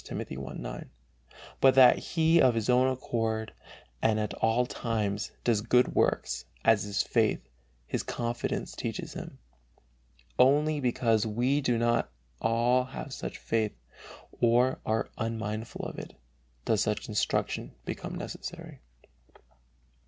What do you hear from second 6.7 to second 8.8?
his faith, his confidence,